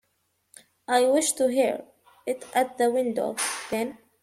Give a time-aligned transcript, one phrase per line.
[0.87, 1.83] I wish to hear
[2.25, 3.35] it at the window,
[3.69, 3.99] then.